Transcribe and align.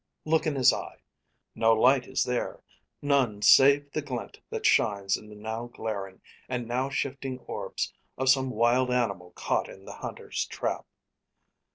Look 0.25 0.47
in 0.47 0.55
his 0.55 0.73
eye! 0.73 0.97
No 1.53 1.73
light 1.73 2.07
is 2.07 2.23
there; 2.23 2.63
none, 3.03 3.43
save 3.43 3.91
the 3.91 4.01
glint 4.01 4.41
that 4.49 4.65
shines 4.65 5.15
In 5.15 5.29
the 5.29 5.35
now 5.35 5.67
glaring, 5.67 6.21
and 6.49 6.67
now 6.67 6.89
shifting 6.89 7.37
orbs 7.41 7.93
Of 8.17 8.27
some 8.29 8.49
wild 8.49 8.89
animal 8.89 9.29
caught 9.35 9.69
in 9.69 9.85
the 9.85 9.93
hunter's 9.97 10.47
trap. 10.47 10.87